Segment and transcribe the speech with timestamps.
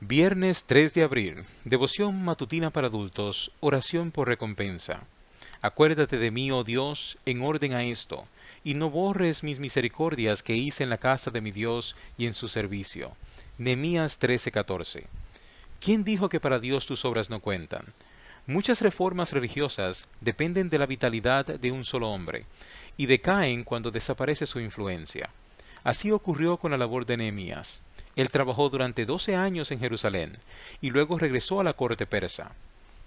[0.00, 1.44] Viernes 3 de abril.
[1.64, 3.50] Devoción matutina para adultos.
[3.60, 5.04] Oración por recompensa.
[5.62, 8.26] Acuérdate de mí, oh Dios, en orden a esto,
[8.62, 12.34] y no borres mis misericordias que hice en la casa de mi Dios y en
[12.34, 13.16] su servicio.
[13.56, 15.06] Nehemías 13:14.
[15.80, 17.86] ¿Quién dijo que para Dios tus obras no cuentan?
[18.46, 22.44] Muchas reformas religiosas dependen de la vitalidad de un solo hombre,
[22.98, 25.30] y decaen cuando desaparece su influencia.
[25.84, 27.80] Así ocurrió con la labor de Nehemías.
[28.16, 30.38] Él trabajó durante doce años en Jerusalén
[30.80, 32.52] y luego regresó a la corte persa.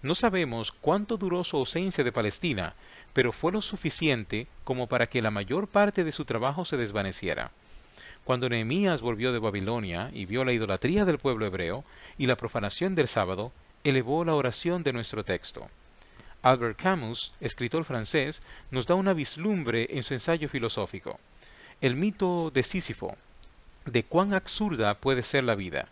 [0.01, 2.75] No sabemos cuánto duró su ausencia de Palestina,
[3.11, 7.51] pero fue lo suficiente como para que la mayor parte de su trabajo se desvaneciera.
[8.23, 11.83] Cuando Nehemías volvió de Babilonia y vio la idolatría del pueblo hebreo
[12.17, 13.51] y la profanación del sábado,
[13.83, 15.67] elevó la oración de nuestro texto.
[16.43, 21.19] Albert Camus, escritor francés, nos da una vislumbre en su ensayo filosófico.
[21.81, 23.17] El mito de Sísifo,
[23.89, 25.87] de cuán absurda puede ser la vida.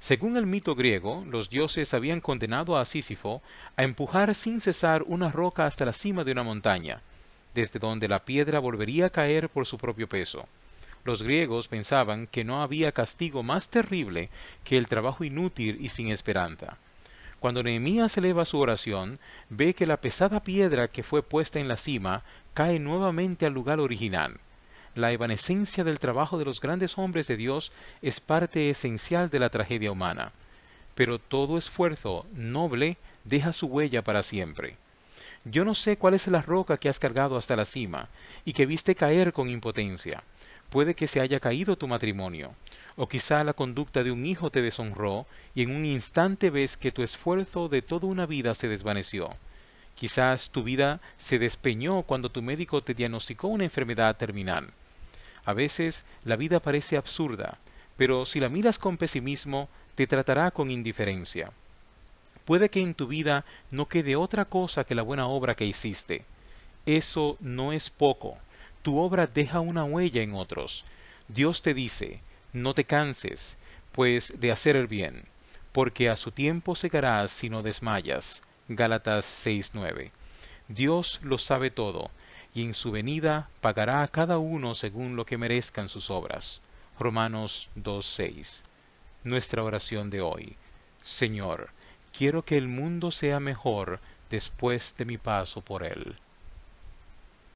[0.00, 3.42] Según el mito griego, los dioses habían condenado a Sísifo
[3.76, 7.02] a empujar sin cesar una roca hasta la cima de una montaña,
[7.54, 10.46] desde donde la piedra volvería a caer por su propio peso.
[11.04, 14.30] Los griegos pensaban que no había castigo más terrible
[14.62, 16.76] que el trabajo inútil y sin esperanza.
[17.40, 21.76] Cuando Nehemías eleva su oración, ve que la pesada piedra que fue puesta en la
[21.76, 24.38] cima cae nuevamente al lugar original.
[24.98, 27.70] La evanescencia del trabajo de los grandes hombres de Dios
[28.02, 30.32] es parte esencial de la tragedia humana,
[30.96, 34.74] pero todo esfuerzo noble deja su huella para siempre.
[35.44, 38.08] Yo no sé cuál es la roca que has cargado hasta la cima
[38.44, 40.24] y que viste caer con impotencia.
[40.68, 42.56] Puede que se haya caído tu matrimonio,
[42.96, 46.90] o quizá la conducta de un hijo te deshonró y en un instante ves que
[46.90, 49.30] tu esfuerzo de toda una vida se desvaneció.
[49.94, 54.72] Quizás tu vida se despeñó cuando tu médico te diagnosticó una enfermedad terminal.
[55.48, 57.56] A veces la vida parece absurda,
[57.96, 61.52] pero si la miras con pesimismo, te tratará con indiferencia.
[62.44, 66.26] Puede que en tu vida no quede otra cosa que la buena obra que hiciste.
[66.84, 68.36] Eso no es poco.
[68.82, 70.84] Tu obra deja una huella en otros.
[71.28, 72.20] Dios te dice,
[72.52, 73.56] no te canses,
[73.92, 75.24] pues de hacer el bien,
[75.72, 78.42] porque a su tiempo secarás si no desmayas.
[78.68, 80.10] Gálatas 6:9.
[80.68, 82.10] Dios lo sabe todo,
[82.58, 86.60] y en su venida pagará a cada uno según lo que merezcan sus obras.
[86.98, 88.62] Romanos 2.6.
[89.22, 90.56] Nuestra oración de hoy.
[91.00, 91.68] Señor,
[92.12, 96.16] quiero que el mundo sea mejor después de mi paso por él.